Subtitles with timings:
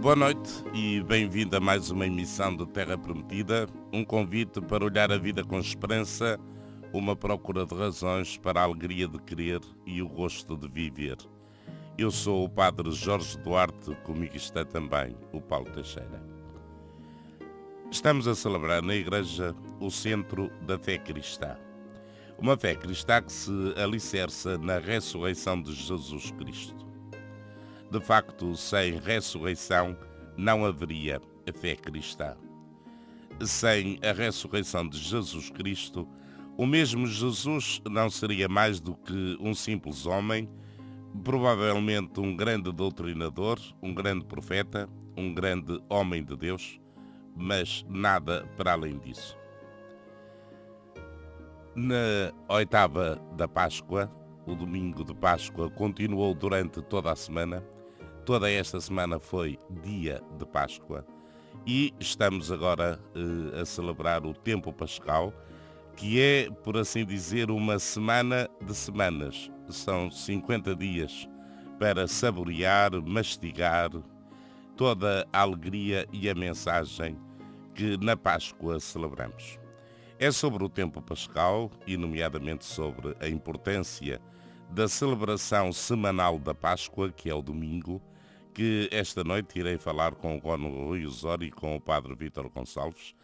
[0.00, 5.12] Boa noite e bem-vindo a mais uma emissão de Terra Prometida, um convite para olhar
[5.12, 6.40] a vida com esperança,
[6.90, 11.18] uma procura de razões para a alegria de querer e o gosto de viver.
[11.98, 16.26] Eu sou o Padre Jorge Duarte, comigo está também o Paulo Teixeira.
[17.90, 21.58] Estamos a celebrar na Igreja o centro da fé cristã.
[22.38, 26.89] Uma fé cristã que se alicerça na ressurreição de Jesus Cristo.
[27.90, 29.96] De facto, sem ressurreição
[30.36, 31.20] não haveria
[31.52, 32.36] fé cristã.
[33.44, 36.06] Sem a ressurreição de Jesus Cristo,
[36.56, 40.48] o mesmo Jesus não seria mais do que um simples homem,
[41.24, 46.78] provavelmente um grande doutrinador, um grande profeta, um grande homem de Deus,
[47.34, 49.36] mas nada para além disso.
[51.74, 54.10] Na oitava da Páscoa,
[54.46, 57.64] o domingo de Páscoa continuou durante toda a semana.
[58.24, 61.04] Toda esta semana foi dia de Páscoa
[61.66, 65.32] e estamos agora eh, a celebrar o tempo pascal,
[65.96, 69.50] que é, por assim dizer, uma semana de semanas.
[69.68, 71.28] São 50 dias
[71.78, 73.90] para saborear, mastigar
[74.76, 77.16] toda a alegria e a mensagem
[77.74, 79.58] que na Páscoa celebramos.
[80.18, 84.20] É sobre o tempo pascal e, nomeadamente, sobre a importância
[84.70, 88.00] da celebração semanal da Páscoa, que é o domingo,
[88.60, 92.46] que esta noite irei falar com o Gono Rui Osório e com o Padre Vítor
[92.50, 93.14] Gonçalves,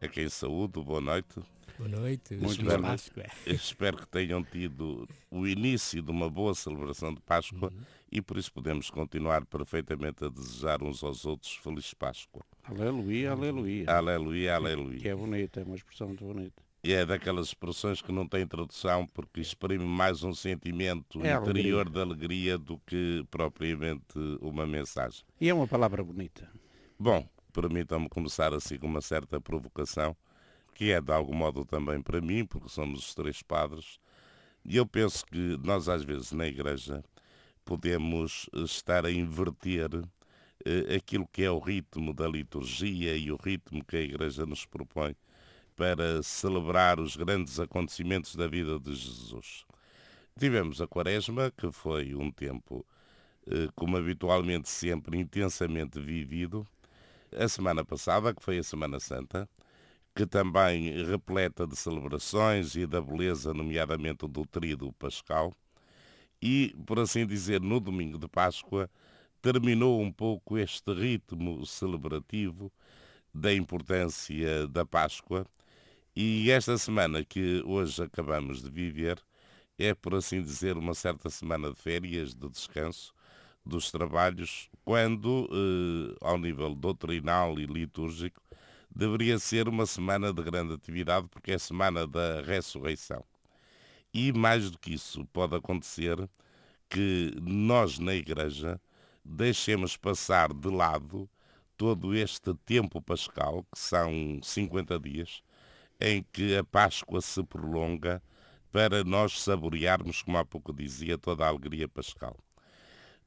[0.00, 0.82] a quem saúdo.
[0.82, 1.38] Boa noite.
[1.76, 2.34] Boa noite.
[2.34, 2.80] Muito bem.
[2.80, 3.24] Páscoa.
[3.44, 7.80] Espero que tenham tido o início de uma boa celebração de Páscoa Uhum.
[8.10, 12.42] e por isso podemos continuar perfeitamente a desejar uns aos outros Feliz Páscoa.
[12.64, 13.90] Aleluia, aleluia.
[13.94, 14.98] Aleluia, aleluia.
[14.98, 16.62] Que é bonita, é uma expressão muito bonita.
[16.86, 21.90] E é daquelas expressões que não têm tradução porque exprime mais um sentimento É interior
[21.90, 25.24] de alegria do que propriamente uma mensagem.
[25.40, 26.48] E é uma palavra bonita.
[26.96, 30.16] Bom, permitam-me começar assim com uma certa provocação,
[30.76, 33.98] que é de algum modo também para mim, porque somos os três padres,
[34.64, 37.02] e eu penso que nós às vezes na igreja
[37.64, 39.90] podemos estar a inverter
[40.64, 44.64] eh, aquilo que é o ritmo da liturgia e o ritmo que a igreja nos
[44.64, 45.16] propõe
[45.76, 49.64] para celebrar os grandes acontecimentos da vida de Jesus.
[50.38, 52.84] Tivemos a Quaresma, que foi um tempo,
[53.46, 56.66] eh, como habitualmente sempre, intensamente vivido.
[57.36, 59.48] A semana passada, que foi a Semana Santa,
[60.14, 65.54] que também repleta de celebrações e da beleza, nomeadamente do tríduo pascal.
[66.40, 68.90] E, por assim dizer, no domingo de Páscoa,
[69.42, 72.72] terminou um pouco este ritmo celebrativo
[73.32, 75.46] da importância da Páscoa.
[76.18, 79.22] E esta semana que hoje acabamos de viver
[79.78, 83.12] é, por assim dizer, uma certa semana de férias, de descanso
[83.62, 88.40] dos trabalhos, quando, eh, ao nível doutrinal e litúrgico,
[88.90, 93.22] deveria ser uma semana de grande atividade, porque é a semana da ressurreição.
[94.14, 96.16] E mais do que isso, pode acontecer
[96.88, 98.80] que nós na Igreja
[99.22, 101.28] deixemos passar de lado
[101.76, 105.42] todo este tempo pascal, que são 50 dias,
[106.00, 108.22] em que a Páscoa se prolonga
[108.70, 112.36] para nós saborearmos, como há pouco dizia, toda a alegria pascal.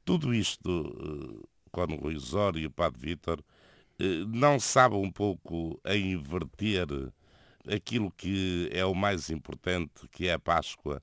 [0.05, 3.43] Tudo isto, eh, quando o Rui Osório e o Padre Vítor
[3.99, 6.87] eh, não sabe um pouco a inverter
[7.67, 11.01] aquilo que é o mais importante, que é a Páscoa,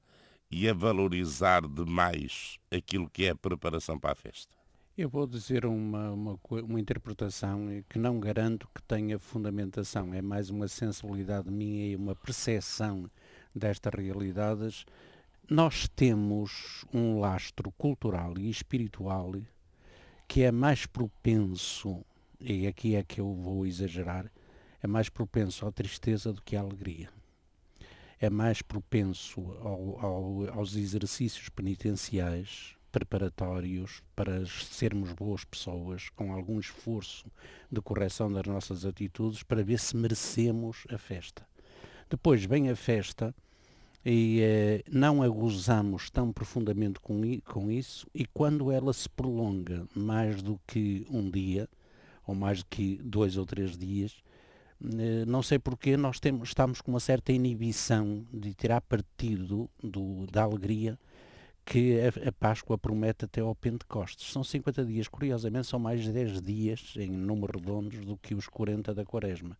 [0.51, 4.55] e a valorizar demais aquilo que é a preparação para a festa.
[4.97, 10.15] Eu vou dizer uma, uma, uma interpretação que não garanto que tenha fundamentação.
[10.15, 13.11] É mais uma sensibilidade minha e uma percepção
[13.55, 14.87] destas realidades.
[15.51, 19.35] Nós temos um lastro cultural e espiritual
[20.27, 22.03] que é mais propenso,
[22.41, 24.33] e aqui é que eu vou exagerar,
[24.83, 27.11] é mais propenso à tristeza do que à alegria.
[28.19, 36.59] É mais propenso ao- ao- aos exercícios penitenciais preparatórios para sermos boas pessoas, com algum
[36.59, 37.27] esforço
[37.71, 41.47] de correção das nossas atitudes, para ver se merecemos a festa.
[42.09, 43.35] Depois vem a festa
[44.03, 49.87] e eh, não a gozamos tão profundamente com, com isso, e quando ela se prolonga
[49.95, 51.69] mais do que um dia,
[52.27, 54.23] ou mais do que dois ou três dias,
[54.83, 60.27] eh, não sei porque nós temos, estamos com uma certa inibição de tirar partido do,
[60.33, 60.99] da alegria
[61.67, 64.31] que a, Páscoa promete até ao Pentecostes.
[64.31, 68.95] São 50 dias, curiosamente são mais 10 dias em números redondos do que os 40
[68.95, 69.59] da Quaresma.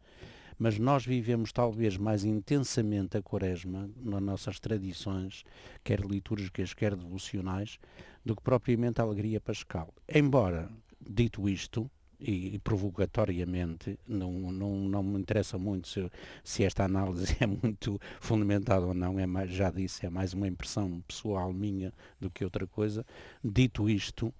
[0.57, 5.45] Mas nós vivemos talvez mais intensamente a Quaresma nas nossas tradições,
[5.83, 7.79] quer litúrgicas, quer devocionais,
[8.25, 9.93] do que propriamente a alegria pascal.
[10.09, 10.71] Embora,
[11.01, 11.91] dito isto,
[12.21, 16.11] e, provocatoriamente, não, não, não me interessa muito se,
[16.43, 20.49] se esta análise é muito fundamentada ou não, é mais, já disse, é mais uma
[20.49, 23.05] impressão pessoal minha do que outra coisa.
[23.45, 24.33] Dito isto,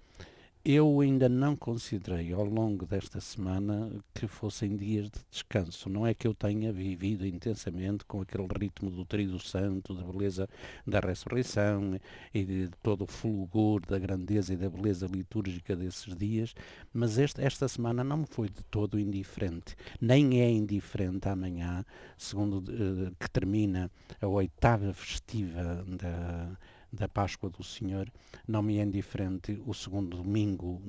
[0.63, 5.89] eu ainda não considerei ao longo desta semana que fossem dias de descanso.
[5.89, 10.49] Não é que eu tenha vivido intensamente com aquele ritmo do Trido Santo, da beleza
[10.85, 11.99] da ressurreição
[12.33, 16.53] e de todo o fulgor da grandeza e da beleza litúrgica desses dias,
[16.93, 19.75] mas esta, esta semana não me foi de todo indiferente.
[20.01, 21.85] Nem é indiferente amanhã,
[22.17, 23.89] segundo uh, que termina
[24.21, 26.57] a oitava festiva da
[26.97, 28.11] da Páscoa do Senhor,
[28.47, 30.81] não me é indiferente o segundo domingo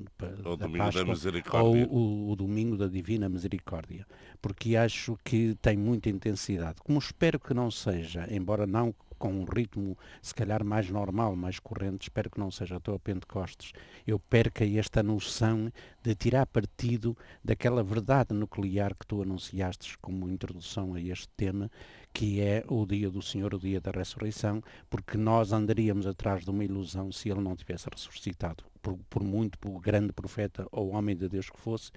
[0.43, 1.87] o da domingo Páscoa da Misericórdia.
[1.89, 4.05] ou o, o, domingo da Divina Misericórdia,
[4.41, 6.81] porque acho que tem muita intensidade.
[6.83, 11.59] Como espero que não seja, embora não com um ritmo se calhar mais normal, mais
[11.59, 13.73] corrente, espero que não seja até ao Pentecostes,
[14.07, 15.71] eu perca esta noção
[16.01, 21.69] de tirar partido daquela verdade nuclear que tu anunciastes como introdução a este tema,
[22.13, 26.49] que é o dia do Senhor, o dia da ressurreição, porque nós andaríamos atrás de
[26.49, 28.63] uma ilusão se ele não tivesse ressuscitado.
[28.81, 31.91] Por, por, muito por grande profeta ou homem de Deus que fosse,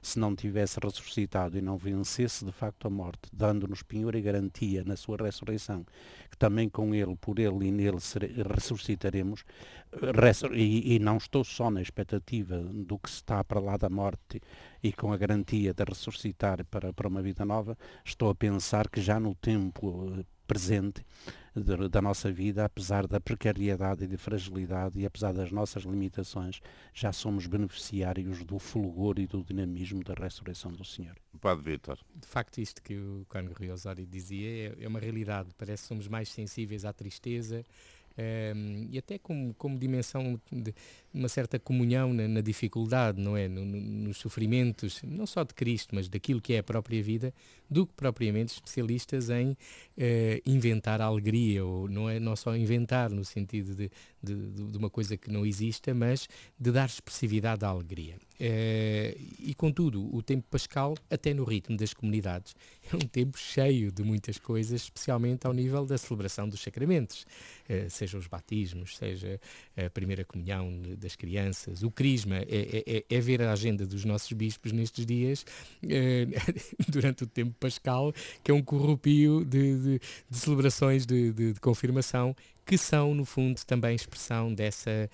[0.00, 4.84] se não tivesse ressuscitado e não vencesse de facto a morte, dando-nos penhor e garantia
[4.84, 5.84] na sua ressurreição,
[6.30, 7.98] que também com ele, por ele e nele
[8.54, 9.44] ressuscitaremos,
[10.54, 14.40] e, e não estou só na expectativa do que está para lá da morte
[14.82, 19.00] e com a garantia de ressuscitar para, para uma vida nova, estou a pensar que
[19.00, 21.04] já no tempo eh, presente
[21.54, 26.60] de, da nossa vida, apesar da precariedade e da fragilidade e apesar das nossas limitações,
[26.94, 31.16] já somos beneficiários do fulgor e do dinamismo da ressurreição do Senhor.
[31.40, 31.98] Padre Vitor.
[32.14, 35.50] De facto, isto que o Cândido Osório dizia é, é uma realidade.
[35.56, 37.64] Parece que somos mais sensíveis à tristeza,
[38.18, 40.74] um, e até como, como dimensão de
[41.14, 43.48] uma certa comunhão na, na dificuldade, não é?
[43.48, 47.32] No, no, nos sofrimentos, não só de Cristo, mas daquilo que é a própria vida,
[47.70, 49.56] do que propriamente especialistas em uh,
[50.44, 53.90] inventar a alegria, ou não é não só inventar no sentido de,
[54.22, 56.28] de, de uma coisa que não exista, mas
[56.58, 58.16] de dar expressividade à alegria.
[58.40, 62.54] Uh, e contudo, o tempo pascal, até no ritmo das comunidades,
[62.92, 67.26] é um tempo cheio de muitas coisas, especialmente ao nível da celebração dos sacramentos,
[67.68, 69.40] uh, seja os batismos, seja
[69.76, 74.04] a primeira comunhão das crianças, o crisma, é, é, é, é ver a agenda dos
[74.04, 75.44] nossos bispos nestes dias,
[75.82, 75.88] uh,
[76.88, 78.12] durante o tempo pascal,
[78.42, 80.00] que é um corrupio de, de,
[80.30, 82.36] de celebrações de, de, confirmação,
[82.68, 85.10] que são, no fundo, também expressão dessa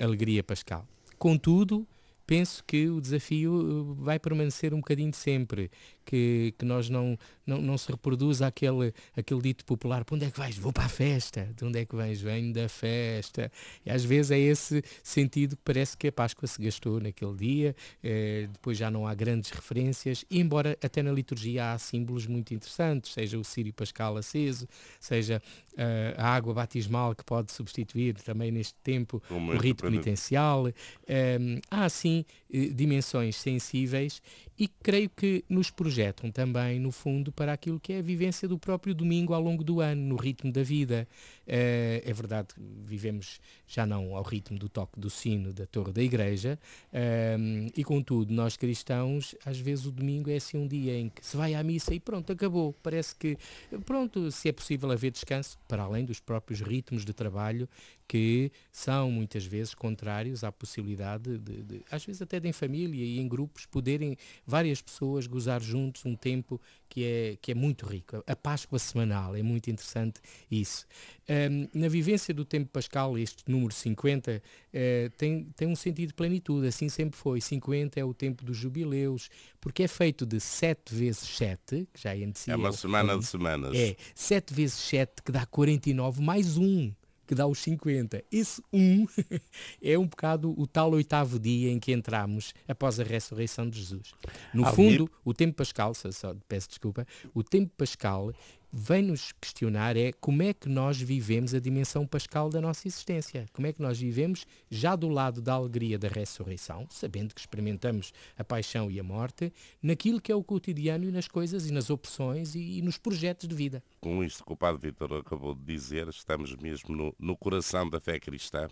[0.00, 0.88] alegria pascal.
[1.18, 1.86] Contudo,
[2.26, 5.70] penso que o desafio eh, vai permanecer um bocadinho sempre,
[6.04, 10.30] que, que nós não, não, não se reproduza aquele, aquele dito popular, para onde é
[10.30, 10.56] que vais?
[10.56, 11.52] Vou para a festa.
[11.56, 12.20] De onde é que vais?
[12.20, 13.50] Venho da festa.
[13.84, 17.76] E às vezes é esse sentido que parece que a Páscoa se gastou naquele dia,
[18.02, 23.12] eh, depois já não há grandes referências, embora até na liturgia há símbolos muito interessantes,
[23.12, 24.68] seja o Sírio Pascal aceso,
[25.00, 25.42] seja
[25.74, 30.66] uh, a água batismal que pode substituir também neste tempo o, o rito penitencial.
[30.66, 30.70] Um,
[31.06, 34.22] eh, há assim eh, dimensões sensíveis
[34.58, 38.58] e creio que nos projetam também, no fundo, para aquilo que é a vivência do
[38.58, 41.06] próprio domingo ao longo do ano, no ritmo da vida.
[41.46, 46.02] Uh, é verdade, vivemos já não ao ritmo do toque do sino da torre da
[46.02, 46.58] igreja,
[46.92, 51.24] uh, e contudo, nós cristãos, às vezes o domingo é assim um dia em que
[51.24, 52.72] se vai à missa e pronto, acabou.
[52.82, 53.36] Parece que,
[53.84, 57.68] pronto, se é possível haver descanso, para além dos próprios ritmos de trabalho
[58.08, 63.04] que são muitas vezes contrários à possibilidade de, de, às vezes até de em família
[63.04, 64.16] e em grupos, poderem
[64.46, 68.22] várias pessoas gozar juntos um tempo que é, que é muito rico.
[68.26, 70.86] A Páscoa semanal é muito interessante isso.
[71.28, 74.40] Um, na vivência do tempo pascal, este número 50 uh,
[74.72, 77.40] eh, tem, tem um sentido de plenitude, assim sempre foi.
[77.40, 79.28] 50 é o tempo dos jubileus,
[79.60, 83.76] porque é feito de 7 vezes 7, que já é É uma semana de semanas.
[83.76, 86.92] É, 7 vezes 7 que dá 49 mais 1
[87.26, 88.22] que dá os 50.
[88.30, 89.06] Esse 1
[89.82, 94.14] é um bocado o tal oitavo dia em que entramos após a ressurreição de Jesus.
[94.54, 98.32] No ah, fundo, o tempo pascal, só, peço desculpa, o tempo pascal
[98.78, 103.46] vem-nos questionar é como é que nós vivemos a dimensão pascal da nossa existência.
[103.54, 108.12] Como é que nós vivemos já do lado da alegria da ressurreição, sabendo que experimentamos
[108.36, 109.50] a paixão e a morte,
[109.82, 113.48] naquilo que é o cotidiano e nas coisas e nas opções e, e nos projetos
[113.48, 113.82] de vida.
[114.02, 117.98] Com isto que o Padre Vítor acabou de dizer, estamos mesmo no, no coração da
[117.98, 118.68] fé cristã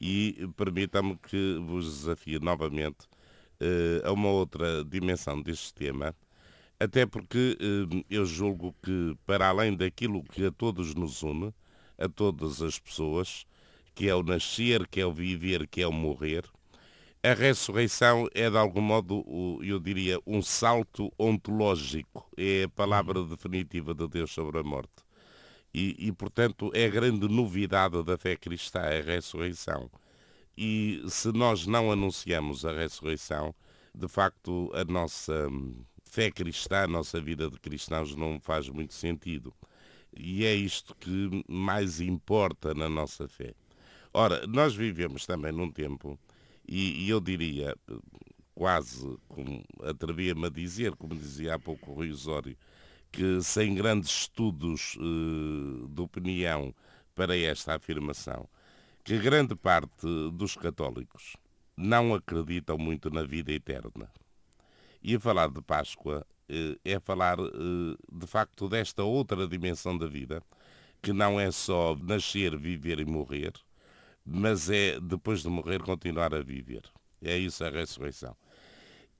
[0.00, 3.04] e permita-me que vos desafie novamente
[3.60, 6.16] uh, a uma outra dimensão deste tema,
[6.78, 11.52] até porque eh, eu julgo que, para além daquilo que a todos nos une,
[11.98, 13.46] a todas as pessoas,
[13.94, 16.44] que é o nascer, que é o viver, que é o morrer,
[17.24, 19.24] a ressurreição é de algum modo,
[19.62, 22.28] eu diria, um salto ontológico.
[22.36, 23.28] É a palavra uhum.
[23.28, 25.02] definitiva de Deus sobre a morte.
[25.72, 29.90] E, e, portanto, é a grande novidade da fé cristã, a ressurreição.
[30.54, 33.54] E se nós não anunciamos a ressurreição,
[33.94, 35.82] de facto, a nossa hum,
[36.14, 39.52] fé cristã, a nossa vida de cristãos não faz muito sentido.
[40.16, 43.52] E é isto que mais importa na nossa fé.
[44.12, 46.16] Ora, nós vivemos também num tempo
[46.68, 47.74] e, e eu diria,
[48.54, 52.56] quase, como atrevia-me a dizer, como dizia há pouco o Rui Osório,
[53.10, 56.72] que sem grandes estudos uh, de opinião
[57.12, 58.48] para esta afirmação,
[59.02, 61.36] que grande parte dos católicos
[61.76, 64.08] não acreditam muito na vida eterna.
[65.04, 70.06] E a falar de Páscoa uh, é falar, uh, de facto, desta outra dimensão da
[70.06, 70.42] vida,
[71.02, 73.52] que não é só nascer, viver e morrer,
[74.24, 76.82] mas é depois de morrer continuar a viver.
[77.22, 78.34] É isso a ressurreição.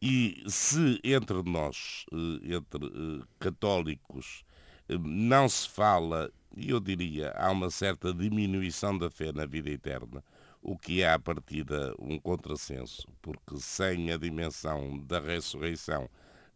[0.00, 4.44] E se entre nós, eh, entre eh, católicos,
[4.88, 9.70] eh, não se fala, e eu diria, há uma certa diminuição da fé na vida
[9.70, 10.22] eterna,
[10.64, 16.08] o que é a partida um contrassenso, porque sem a dimensão da ressurreição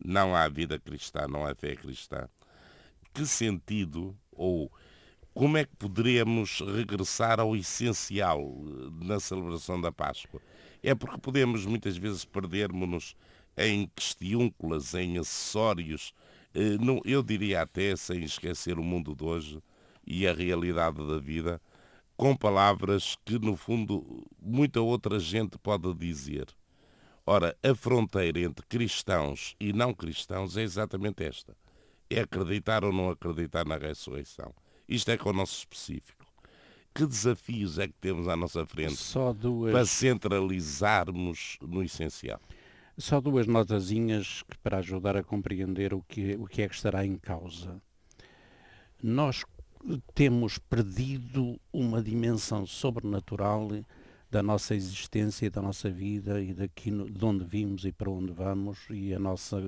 [0.02, 2.26] não há vida cristã, não há fé cristã.
[3.12, 4.72] Que sentido ou
[5.34, 10.40] como é que poderemos regressar ao essencial eh, na celebração da Páscoa?
[10.82, 13.14] É porque podemos muitas vezes perdermos-nos
[13.58, 16.14] em questiúnculas, em acessórios,
[16.54, 19.62] eh, eu diria até sem esquecer o mundo de hoje
[20.06, 21.60] e a realidade da vida,
[22.18, 26.48] com palavras que no fundo muita outra gente pode dizer.
[27.24, 31.56] Ora, a fronteira entre cristãos e não cristãos é exatamente esta.
[32.10, 34.52] É acreditar ou não acreditar na ressurreição.
[34.88, 36.26] Isto é com o nosso específico.
[36.92, 38.98] Que desafios é que temos à nossa frente
[39.40, 39.70] duas...
[39.70, 42.40] para centralizarmos no essencial?
[42.96, 47.16] Só duas notazinhas para ajudar a compreender o que, o que é que estará em
[47.16, 47.80] causa.
[49.00, 49.44] Nós
[50.14, 53.68] temos perdido uma dimensão sobrenatural
[54.30, 58.32] da nossa existência e da nossa vida e daqui de onde vimos e para onde
[58.32, 59.58] vamos e a nossa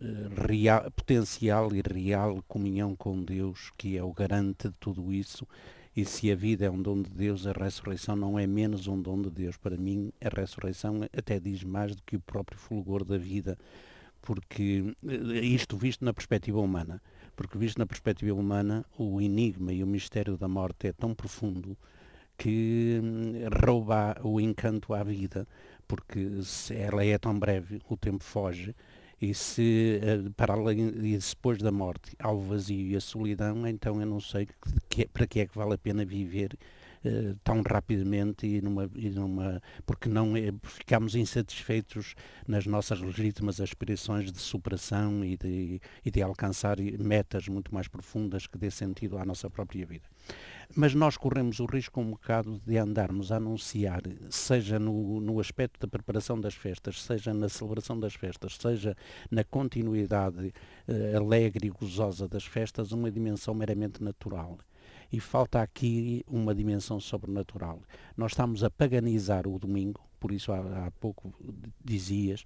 [0.00, 5.46] eh, real, potencial e real comunhão com Deus, que é o garante de tudo isso.
[5.94, 9.00] E se a vida é um dom de Deus, a ressurreição não é menos um
[9.00, 9.58] dom de Deus.
[9.58, 13.58] Para mim, a ressurreição até diz mais do que o próprio fulgor da vida,
[14.22, 17.02] porque eh, isto visto na perspectiva humana.
[17.36, 21.76] Porque visto na perspectiva humana, o enigma e o mistério da morte é tão profundo
[22.36, 23.32] que hum,
[23.64, 25.46] rouba o encanto à vida,
[25.86, 26.28] porque
[26.70, 28.74] ela é tão breve, o tempo foge,
[29.20, 33.66] e se eh, para além e depois da morte há o vazio e a solidão,
[33.68, 34.48] então eu não sei
[34.88, 36.58] que, para que é que vale a pena viver
[37.04, 42.14] uh, tão rapidamente e numa, e numa porque não é, ficamos insatisfeitos
[42.46, 48.46] nas nossas legítimas aspirações de superação e de, e de alcançar metas muito mais profundas
[48.46, 50.06] que dê sentido à nossa própria vida
[50.74, 55.78] mas nós corremos o risco um bocado de andarmos a anunciar, seja no, no aspecto
[55.80, 58.96] da preparação das festas, seja na celebração das festas, seja
[59.30, 60.52] na continuidade
[60.88, 64.58] uh, alegre e gozosa das festas, uma dimensão meramente natural.
[65.12, 67.82] E falta aqui uma dimensão sobrenatural.
[68.16, 71.34] Nós estamos a paganizar o domingo, por isso há, há pouco
[71.84, 72.44] dizias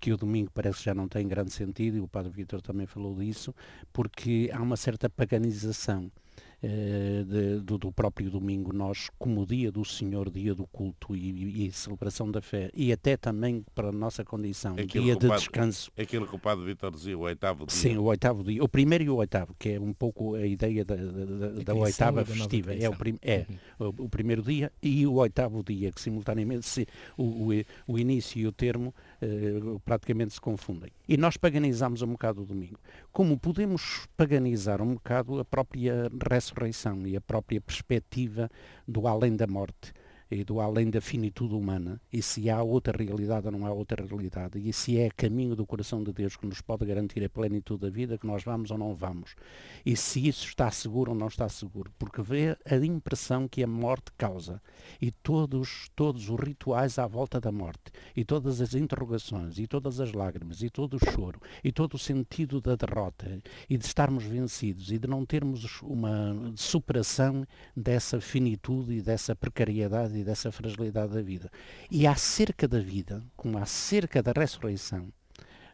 [0.00, 2.86] que o domingo parece que já não tem grande sentido, e o Padre Vitor também
[2.86, 3.54] falou disso,
[3.92, 6.10] porque há uma certa paganização.
[6.60, 11.68] Eh, de, do, do, próprio domingo, nós, como dia do Senhor, dia do culto e,
[11.68, 15.92] e celebração da fé, e até também para a nossa condição, aquilo dia de descanso.
[15.96, 17.76] Aquilo que o Padre Vitor dizia, o oitavo dia.
[17.76, 18.60] Sim, o oitavo dia.
[18.60, 22.24] O primeiro e o oitavo, que é um pouco a ideia da, da, da oitava
[22.24, 22.74] festiva.
[22.74, 23.46] É, o, prim, é
[23.78, 23.94] uhum.
[23.96, 27.48] o, o, primeiro dia e o oitavo dia, que simultaneamente se, o, o,
[27.86, 30.90] o início e o termo uh, praticamente se confundem.
[31.08, 32.78] E nós paganizamos um bocado o domingo.
[33.12, 38.50] Como podemos paganizar um bocado a própria ressurreição e a própria perspectiva
[38.86, 39.92] do além da morte
[40.30, 44.04] e do além da finitude humana, e se há outra realidade ou não há outra
[44.04, 47.82] realidade, e se é caminho do coração de Deus que nos pode garantir a plenitude
[47.82, 49.34] da vida, que nós vamos ou não vamos,
[49.84, 53.66] e se isso está seguro ou não está seguro, porque vê a impressão que a
[53.66, 54.60] morte causa,
[55.00, 60.00] e todos, todos os rituais à volta da morte, e todas as interrogações, e todas
[60.00, 64.24] as lágrimas, e todo o choro, e todo o sentido da derrota, e de estarmos
[64.24, 71.12] vencidos, e de não termos uma superação dessa finitude e dessa precariedade e dessa fragilidade
[71.12, 71.50] da vida.
[71.90, 75.12] E acerca da vida, como acerca da ressurreição,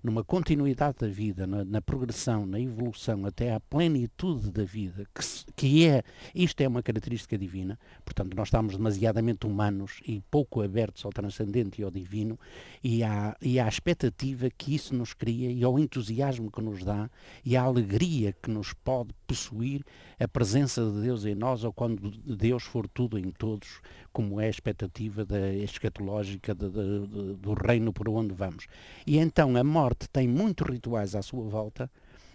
[0.05, 5.25] numa continuidade da vida, na, na progressão, na evolução até à plenitude da vida, que,
[5.57, 6.03] que é,
[6.35, 11.81] isto é uma característica divina, portanto nós estamos demasiadamente humanos e pouco abertos ao transcendente
[11.81, 12.39] e ao divino,
[12.83, 17.09] e à, e à expectativa que isso nos cria e ao entusiasmo que nos dá
[17.43, 19.83] e à alegria que nos pode possuir
[20.25, 23.81] a presença de Deus em nós ou quando Deus for tudo em todos,
[24.13, 28.67] como é a expectativa da escatológica de, de, de, do reino por onde vamos.
[29.07, 31.91] E então a morte tem muitos rituais à sua volta,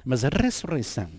[0.06, 1.10] mas a ressurreição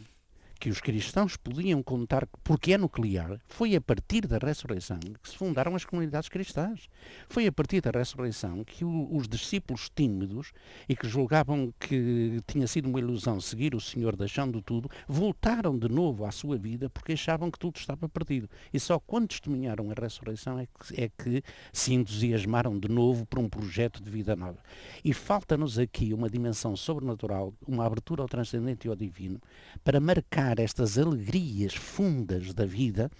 [0.60, 5.36] que os cristãos podiam contar porque é nuclear, foi a partir da ressurreição que se
[5.36, 6.86] fundaram as comunidades cristãs.
[7.30, 10.52] Foi a partir da ressurreição que o, os discípulos tímidos
[10.86, 15.88] e que julgavam que tinha sido uma ilusão seguir o Senhor deixando tudo, voltaram de
[15.88, 18.48] novo à sua vida porque achavam que tudo estava perdido.
[18.70, 23.38] E só quando testemunharam a ressurreição é que, é que se entusiasmaram de novo por
[23.38, 24.58] um projeto de vida nova.
[25.02, 29.40] E falta-nos aqui uma dimensão sobrenatural, uma abertura ao transcendente e ao divino,
[29.82, 33.10] para marcar estas alegrias fundas da vida,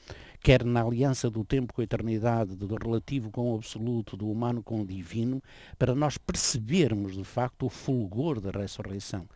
[0.42, 4.62] quer na aliança do tempo com a eternidade, do relativo com o absoluto, do humano
[4.62, 5.42] com o divino,
[5.78, 9.28] para nós percebermos de facto o fulgor da ressurreição.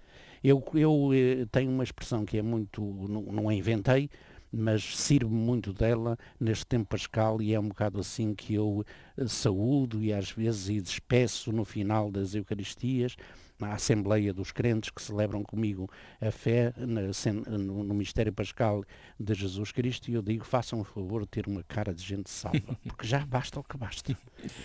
[0.43, 4.11] Eu, eu eh, tenho uma expressão que é muito, não, não a inventei,
[4.53, 8.85] mas sirvo muito dela neste tempo pascal e é um bocado assim que eu
[9.17, 13.17] eh, saúdo e às vezes e despeço no final das Eucaristias,
[13.65, 15.91] na Assembleia dos Crentes que celebram comigo
[16.21, 18.85] a fé no, no mistério pascal
[19.19, 22.31] de Jesus Cristo e eu digo, façam o favor de ter uma cara de gente
[22.31, 24.17] salva, porque já basta o que basta.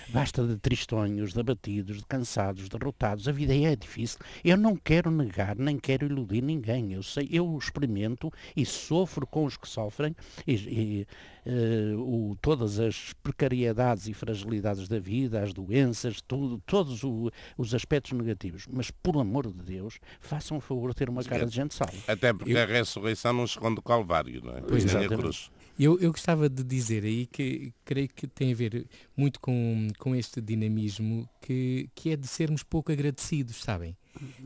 [0.10, 3.28] Basta de tristonhos, de abatidos, de cansados, derrotados.
[3.28, 4.20] A vida é difícil.
[4.44, 6.94] Eu não quero negar, nem quero iludir ninguém.
[6.94, 10.16] Eu sei, eu experimento e sofro com os que sofrem
[10.46, 11.08] e, e
[11.46, 17.74] uh, o, todas as precariedades e fragilidades da vida, as doenças, tudo, todos o, os
[17.74, 18.68] aspectos negativos.
[18.68, 21.94] Mas, por amor de Deus, façam o favor de ter uma cara de gente salva.
[22.08, 22.62] Até porque eu...
[22.62, 24.62] a ressurreição não esconde o Calvário, não é?
[24.62, 25.50] Pois a cruz.
[25.80, 28.86] Eu, eu gostava de dizer aí que creio que tem a ver
[29.16, 33.96] muito com, com este dinamismo que, que é de sermos pouco agradecidos, sabem?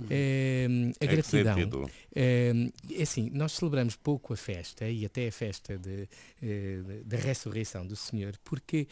[0.09, 0.67] É,
[1.01, 1.89] a gratidão.
[2.13, 2.53] É,
[2.91, 6.07] é, assim, nós celebramos pouco a festa e até a festa de,
[6.41, 8.87] eh, de, da ressurreição do Senhor, porque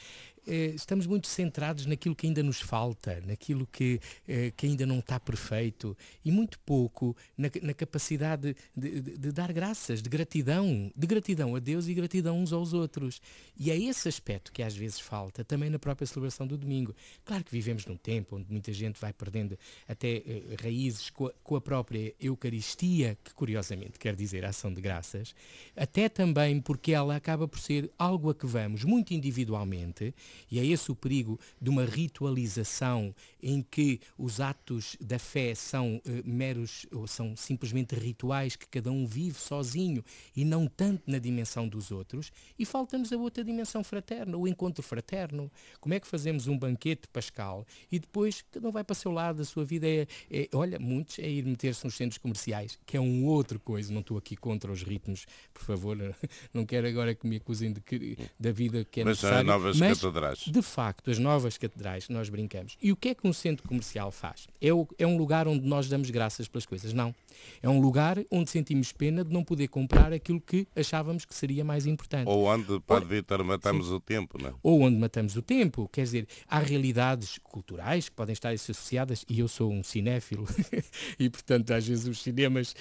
[0.47, 5.19] estamos muito centrados naquilo que ainda nos falta, naquilo que, eh, que ainda não está
[5.19, 11.07] perfeito e muito pouco na, na capacidade de, de, de, dar graças, de gratidão, de
[11.07, 13.21] gratidão a Deus e gratidão uns aos outros.
[13.57, 16.95] E é esse aspecto que às vezes falta também na própria celebração do domingo.
[17.23, 21.33] Claro que vivemos num tempo onde muita gente vai perdendo até eh, raízes com a,
[21.43, 25.35] com a própria Eucaristia, que curiosamente quer dizer ação de graças,
[25.75, 30.13] até também porque ela acaba por ser algo a que vamos muito individualmente
[30.49, 35.97] e é esse o perigo de uma ritualização em que os atos da fé são
[35.97, 40.03] uh, meros, ou são simplesmente rituais que cada um vive sozinho
[40.35, 42.31] e não tanto na dimensão dos outros.
[42.57, 45.51] E falta-nos a outra dimensão fraterna, o encontro fraterno.
[45.79, 49.11] Como é que fazemos um banquete pascal e depois cada um vai para o seu
[49.11, 52.97] lado, a sua vida é, é olha, muitos é ir meter-se nos centros comerciais, que
[52.97, 53.93] é um outro coisa.
[53.93, 55.97] Não estou aqui contra os ritmos, por favor,
[56.53, 59.47] não quero agora que me acusem de que, da vida que é mas necessário.
[59.47, 60.39] Mas catedrais.
[60.39, 62.77] De facto, as novas catedrais, nós brincamos.
[62.81, 64.47] E o que é que um centro comercial faz?
[64.61, 66.93] É, o, é um lugar onde nós damos graças pelas coisas?
[66.93, 67.13] Não.
[67.61, 71.63] É um lugar onde sentimos pena de não poder comprar aquilo que achávamos que seria
[71.63, 72.27] mais importante.
[72.27, 73.93] Ou onde, Padre Vitor, matamos sim.
[73.93, 74.53] o tempo, não é?
[74.61, 75.89] Ou onde matamos o tempo.
[75.91, 80.47] Quer dizer, há realidades culturais que podem estar associadas, e eu sou um cinéfilo,
[81.17, 82.75] e portanto às vezes os cinemas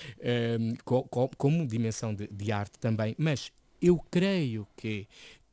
[0.60, 5.08] um, co, como dimensão de, de arte também, mas eu creio que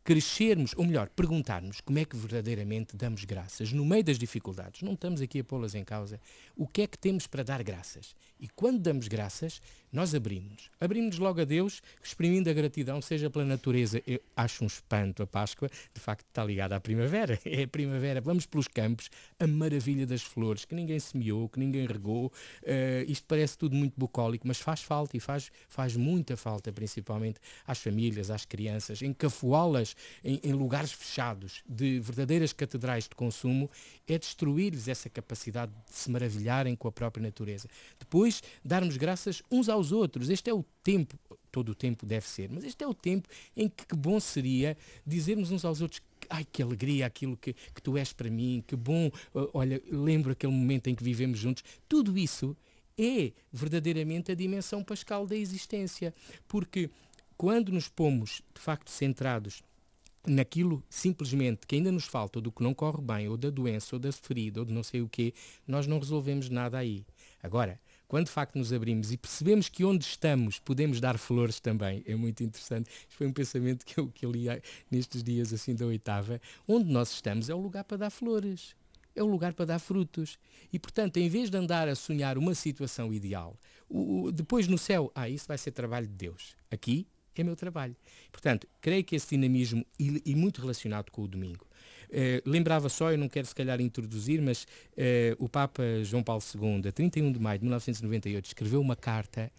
[0.08, 4.82] crescermos, ou melhor, perguntarmos como é que verdadeiramente damos graças no meio das dificuldades.
[4.82, 6.17] Não estamos aqui a pô-las em causa.
[6.56, 8.15] O que é que temos para dar graças?
[8.39, 10.69] E quando damos graças, nós abrimos.
[10.80, 14.02] Abrimos logo a Deus, exprimindo a gratidão, seja pela natureza.
[14.06, 17.39] Eu acho um espanto a Páscoa, de facto está ligada à primavera.
[17.58, 18.19] É a primavera.
[18.19, 22.28] Vamos pelos campos, a maravilha das flores, que ninguém semeou, que ninguém regou.
[22.62, 27.39] Uh, isto parece tudo muito bucólico, mas faz falta e faz, faz muita falta, principalmente
[27.65, 33.71] às famílias, às crianças, encafuá-las em, em lugares fechados de verdadeiras catedrais de consumo,
[34.08, 37.67] é destruir-lhes essa capacidade de se maravilharem com a própria natureza.
[37.97, 38.27] Depois,
[38.63, 40.30] darmos graças uns aos outros.
[40.30, 41.18] Este é o tempo,
[41.52, 44.78] todo o tempo deve ser, mas este é o tempo em que, que bom seria
[45.06, 48.76] dizermos uns aos outros ai que alegria aquilo que, que tu és para mim, que
[48.76, 49.10] bom,
[49.54, 51.63] olha, lembro aquele momento em que vivemos juntos.
[51.88, 52.56] Tudo isso
[52.98, 56.13] é verdadeiramente a dimensão pascal da existência,
[56.48, 56.90] porque
[57.38, 59.62] quando nos pomos de facto centrados
[60.26, 64.00] naquilo simplesmente que ainda nos falta, do que não corre bem, ou da doença, ou
[64.00, 65.34] da ferida, ou de não sei o quê,
[65.66, 67.06] nós não resolvemos nada aí.
[67.42, 72.04] Agora, quando de facto nos abrimos e percebemos que onde estamos podemos dar flores também,
[72.06, 72.89] é muito interessante.
[72.89, 74.46] Isto foi um pensamento que eu, que eu li
[74.89, 76.41] nestes dias assim da oitava.
[76.67, 78.76] Onde nós estamos é o lugar para dar flores,
[79.15, 80.38] é o lugar para dar frutos.
[80.72, 83.58] E portanto, em vez de andar a sonhar uma situação ideal,
[83.89, 86.56] o, o, depois no céu, ah, isso vai ser trabalho de Deus.
[86.72, 87.96] Aqui é meu trabalho.
[88.32, 91.67] Portanto, creio que esse dinamismo, e, e muito relacionado com o domingo,
[92.10, 96.41] Uh, lembrava só, eu não quero se calhar introduzir, mas uh, o Papa João Paulo
[96.56, 99.52] II, a 31 de maio de 1998, escreveu uma carta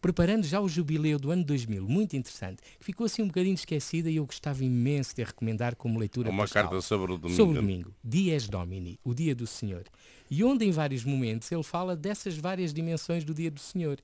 [0.00, 4.08] preparando já o jubileu do ano 2000, muito interessante, que ficou assim um bocadinho esquecida
[4.08, 7.36] e eu gostava imenso de recomendar como leitura Uma carta sobre o domingo.
[7.36, 9.84] Sobre o domingo, Dies Domini, o dia do Senhor.
[10.30, 13.98] E onde em vários momentos ele fala dessas várias dimensões do dia do Senhor.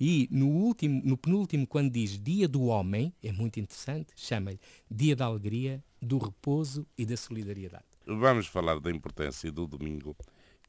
[0.00, 5.16] E no último, no penúltimo, quando diz Dia do Homem, é muito interessante, chama-lhe Dia
[5.16, 7.84] da Alegria, do Repouso e da Solidariedade.
[8.06, 10.16] Vamos falar da importância do domingo,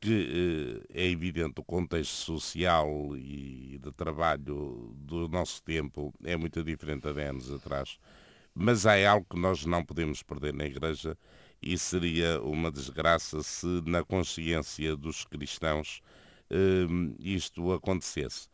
[0.01, 6.63] que eh, é evidente o contexto social e de trabalho do nosso tempo é muito
[6.63, 7.99] diferente há 10 anos atrás.
[8.55, 11.15] Mas há algo que nós não podemos perder na Igreja
[11.61, 16.01] e seria uma desgraça se na consciência dos cristãos
[16.49, 16.87] eh,
[17.19, 18.49] isto acontecesse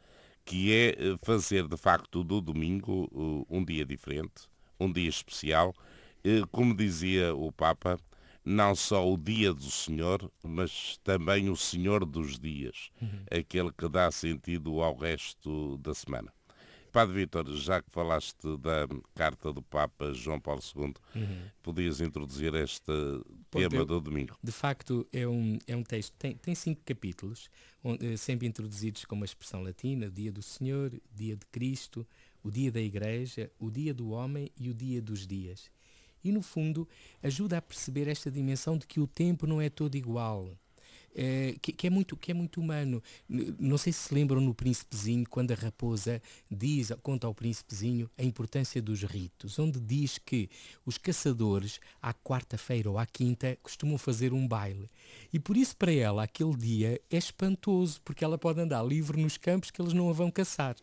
[0.45, 4.47] que é eh, fazer de facto do domingo uh, um dia diferente,
[4.79, 5.73] um dia especial,
[6.23, 7.99] uh, como dizia o Papa,
[8.45, 13.23] não só o dia do Senhor, mas também o Senhor dos dias, uhum.
[13.31, 16.31] aquele que dá sentido ao resto da semana.
[16.95, 21.41] Padre Vítor, já que falaste da carta do Papa João Paulo II, uhum.
[21.61, 22.93] podias introduzir este
[23.51, 24.37] tema do domingo?
[24.41, 27.49] De facto, é um, é um texto, tem, tem cinco capítulos,
[27.83, 32.07] onde, eh, sempre introduzidos com uma expressão latina, dia do Senhor, dia de Cristo,
[32.41, 35.69] o dia da Igreja, o dia do homem e o dia dos dias.
[36.23, 36.87] E, no fundo,
[37.21, 40.57] ajuda a perceber esta dimensão de que o tempo não é todo igual
[41.15, 43.01] é, que, que, é muito, que é muito humano.
[43.27, 48.23] Não sei se se lembram no Príncipezinho, quando a raposa diz, conta ao Príncipezinho a
[48.23, 50.49] importância dos ritos, onde diz que
[50.85, 54.89] os caçadores, à quarta-feira ou à quinta, costumam fazer um baile.
[55.31, 59.37] E por isso, para ela, aquele dia é espantoso, porque ela pode andar livre nos
[59.37, 60.75] campos que eles não a vão caçar.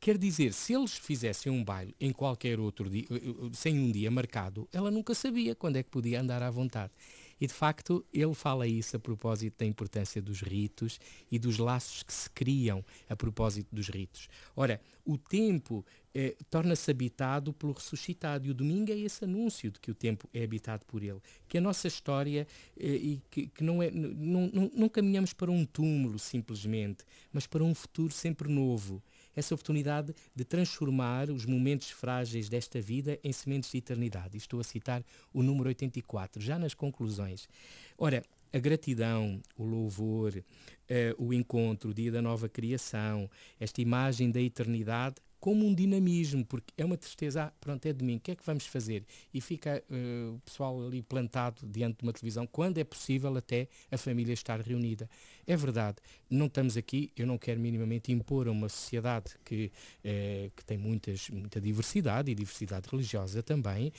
[0.00, 3.90] Quer dizer, se eles fizessem um baile em qualquer outro dia, eh, eh, sem um
[3.90, 6.92] dia marcado, ela nunca sabia quando é que podia andar à vontade.
[7.40, 10.98] E de facto, ele fala isso a propósito da importância dos ritos
[11.30, 14.28] e dos laços que se criam a propósito dos ritos.
[14.56, 19.80] Ora, o tempo eh, torna-se habitado pelo ressuscitado e o domingo é esse anúncio de
[19.80, 21.20] que o tempo é habitado por ele.
[21.48, 22.46] Que a nossa história
[22.78, 27.46] eh, e que, que não, é, não, não, não caminhamos para um túmulo simplesmente, mas
[27.46, 29.02] para um futuro sempre novo
[29.34, 34.36] essa oportunidade de transformar os momentos frágeis desta vida em sementes de eternidade.
[34.36, 37.48] estou a citar o número 84, já nas conclusões.
[37.96, 44.30] Ora, a gratidão, o louvor, uh, o encontro, o dia da nova criação, esta imagem
[44.30, 48.30] da eternidade como um dinamismo, porque é uma tristeza, ah, pronto, é domingo, o que
[48.30, 49.04] é que vamos fazer?
[49.32, 53.68] E fica uh, o pessoal ali plantado diante de uma televisão, quando é possível até
[53.90, 55.06] a família estar reunida.
[55.46, 55.96] É verdade,
[56.30, 59.70] não estamos aqui, eu não quero minimamente impor a uma sociedade que,
[60.02, 63.92] eh, que tem muitas, muita diversidade e diversidade religiosa também,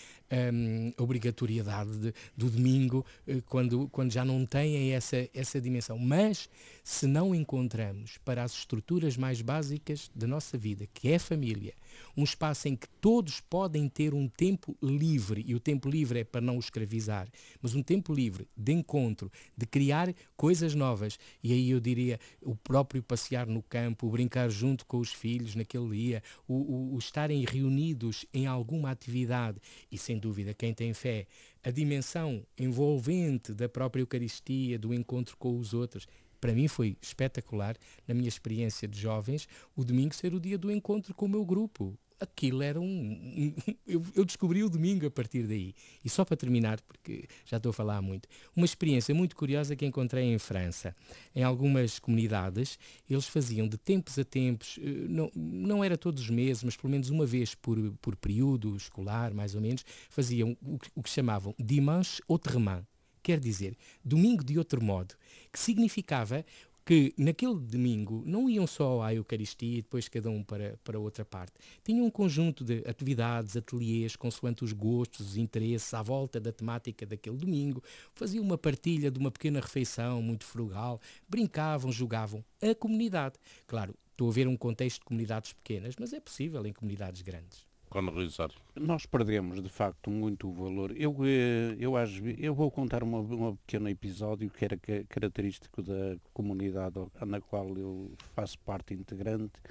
[0.53, 5.99] um, a obrigatoriedade de, do domingo eh, quando, quando já não têm essa, essa dimensão.
[5.99, 6.49] Mas
[6.83, 11.73] se não encontramos para as estruturas mais básicas da nossa vida, que é a família,
[12.15, 16.23] um espaço em que todos podem ter um tempo livre, e o tempo livre é
[16.23, 17.27] para não o escravizar,
[17.61, 21.17] mas um tempo livre de encontro, de criar coisas novas.
[21.43, 25.55] E aí eu diria o próprio passear no campo, o brincar junto com os filhos
[25.55, 29.59] naquele dia, o, o, o estarem reunidos em alguma atividade.
[29.91, 31.27] E sem dúvida, quem tem fé,
[31.63, 36.07] a dimensão envolvente da própria Eucaristia, do encontro com os outros,
[36.39, 37.75] para mim foi espetacular,
[38.07, 41.45] na minha experiência de jovens, o domingo ser o dia do encontro com o meu
[41.45, 41.97] grupo.
[42.17, 43.53] Aquilo era um.
[43.85, 45.73] eu, eu, descobri o domingo a partir daí.
[46.03, 49.85] E só para terminar, porque já estou a falar muito, uma experiência muito curiosa que
[49.85, 50.95] encontrei em França.
[51.35, 56.29] Em algumas comunidades, eles faziam de tempos a tempos, eh, não, não era todos os
[56.29, 60.79] meses, mas pelo menos uma vez por, por período escolar, mais ou menos, faziam o,
[60.95, 62.85] o que chamavam Dimanche Autrement
[63.25, 65.15] quer dizer domingo de outro modo,
[65.51, 66.45] que significava
[66.85, 71.25] que naquele domingo não iam só à Eucaristia e depois cada um para, para outra
[71.25, 71.53] parte.
[71.83, 77.03] Tinham um conjunto de atividades, ateliês, consoante os gostos, os interesses, à volta da temática
[77.03, 77.83] daquele domingo.
[78.13, 82.45] Faziam uma partilha de uma pequena refeição muito frugal, brincavam, jogavam.
[82.61, 83.39] A comunidade.
[83.65, 87.65] Claro, estou a ver um contexto de comunidades pequenas, mas é possível em comunidades grandes.
[87.95, 88.27] Quando Rui
[88.75, 90.91] Nós perdemos, de facto, muito o valor.
[90.97, 91.93] Eu, eh, eu,
[92.37, 94.77] eu vou contar uma, um pequeno episódio que era
[95.07, 99.61] característico da comunidade na qual eu faço parte integrante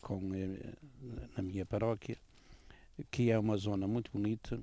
[0.00, 0.74] com, eh,
[1.36, 2.16] na minha paróquia,
[3.12, 4.60] que é uma zona muito bonita,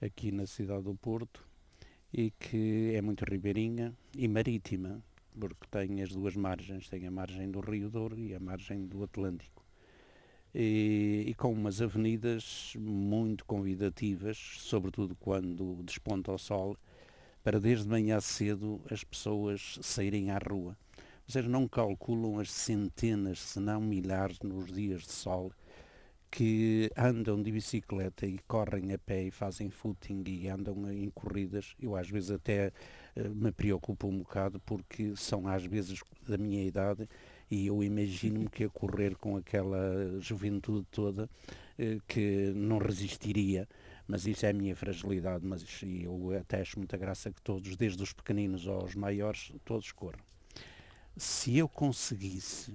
[0.00, 1.46] aqui na cidade do Porto,
[2.10, 5.02] e que é muito ribeirinha e marítima,
[5.38, 9.04] porque tem as duas margens, tem a margem do Rio Douro e a margem do
[9.04, 9.55] Atlântico.
[10.58, 16.78] E, e, com umas avenidas muito convidativas, sobretudo quando desponta o sol,
[17.44, 20.74] para desde manhã cedo as pessoas saírem à rua.
[21.28, 25.52] Vocês não calculam as centenas, se não milhares, nos dias de sol
[26.30, 31.74] que andam de bicicleta e correm a pé e fazem footing e andam em corridas,
[31.80, 32.72] eu às vezes até
[33.16, 37.08] uh, me preocupo um bocado porque são às vezes da minha idade
[37.50, 43.68] e eu imagino-me que a correr com aquela juventude toda uh, que não resistiria.
[44.08, 48.00] Mas isso é a minha fragilidade, mas eu até acho muita graça que todos, desde
[48.00, 50.20] os pequeninos aos maiores, todos corram.
[51.16, 52.72] Se eu conseguisse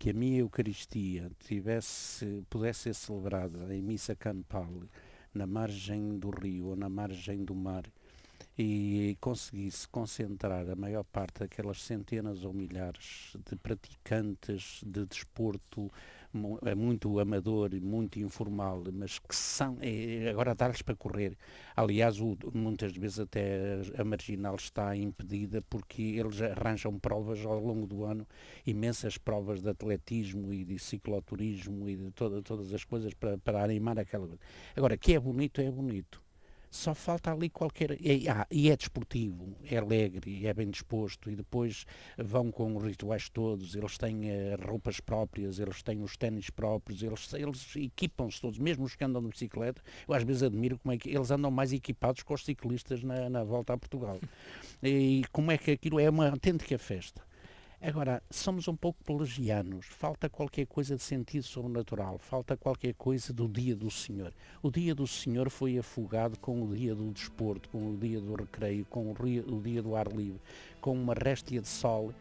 [0.00, 4.72] que a minha Eucaristia tivesse, pudesse ser celebrada em missa campal
[5.32, 7.84] na margem do rio ou na margem do mar
[8.58, 15.90] e conseguisse concentrar a maior parte daquelas centenas ou milhares de praticantes de desporto
[16.64, 21.36] é muito amador e muito informal, mas que são, é, agora dar-lhes para correr.
[21.74, 22.18] Aliás,
[22.54, 28.26] muitas vezes até a marginal está impedida porque eles arranjam provas ao longo do ano,
[28.64, 33.64] imensas provas de atletismo e de cicloturismo e de toda, todas as coisas para, para
[33.64, 34.40] animar aquela coisa.
[34.76, 36.29] Agora, que é bonito, é bonito
[36.70, 37.96] só falta ali qualquer.
[38.00, 41.84] E, ah, e é desportivo, é alegre, é bem disposto, e depois
[42.16, 47.02] vão com os rituais todos, eles têm uh, roupas próprias, eles têm os ténis próprios,
[47.02, 49.82] eles, eles equipam-se todos, mesmo os que andam de bicicleta.
[50.06, 53.28] Eu às vezes admiro como é que eles andam mais equipados que os ciclistas na,
[53.28, 54.18] na volta a Portugal.
[54.82, 57.22] E como é que aquilo é uma autêntica festa.
[57.82, 63.48] Agora, somos um pouco pelagianos, falta qualquer coisa de sentido sobrenatural, falta qualquer coisa do
[63.48, 64.34] dia do Senhor.
[64.62, 68.34] O dia do Senhor foi afogado com o dia do desporto, com o dia do
[68.34, 70.38] recreio, com o dia do ar livre,
[70.78, 72.12] com uma réstia de sol.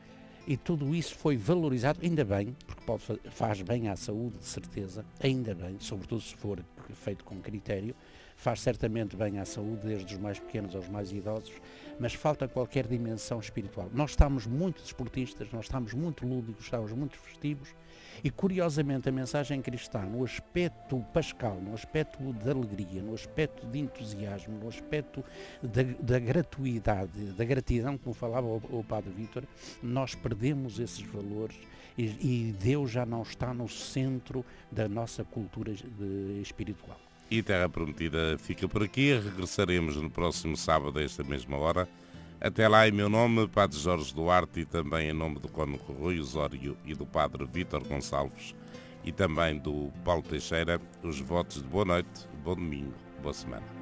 [0.48, 5.06] E tudo isso foi valorizado, ainda bem, porque pode, faz bem à saúde, de certeza,
[5.22, 7.94] ainda bem, sobretudo se for feito com critério,
[8.40, 11.52] faz certamente bem à saúde, desde os mais pequenos aos mais idosos,
[12.00, 13.90] mas falta qualquer dimensão espiritual.
[13.94, 17.76] Nós estamos muito desportistas, nós estamos muito lúdicos, estamos muito festivos
[18.24, 23.80] e curiosamente a mensagem cristã, no aspecto pascal, no aspecto da alegria, no aspecto de
[23.80, 25.22] entusiasmo, no aspecto
[25.62, 29.44] da, da gratuidade, da gratidão, como falava o, o Padre Vítor,
[29.84, 31.58] nós perdemos esses valores
[31.98, 37.09] e, e Deus já não está no centro da nossa cultura de, espiritual.
[37.32, 39.14] E Terra Prometida fica por aqui.
[39.14, 41.88] Regressaremos no próximo sábado a esta mesma hora.
[42.42, 46.20] Até lá, em meu nome, Padre Jorge Duarte, e também em nome do Cônico Rui
[46.20, 48.56] Osório e do Padre Vítor Gonçalves,
[49.04, 53.79] e também do Paulo Teixeira, os votos de boa noite, bom domingo, boa semana.